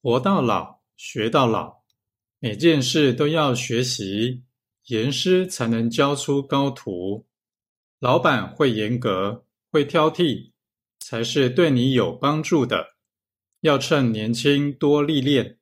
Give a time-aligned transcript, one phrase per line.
[0.00, 1.78] 活到老学到老
[2.38, 4.44] 每件事都要学习
[4.86, 7.26] 严师才能教出高徒。
[7.98, 10.52] 老板会严格会挑剔
[11.00, 12.98] 才是对你有帮助的。
[13.62, 15.57] 要趁年轻多历练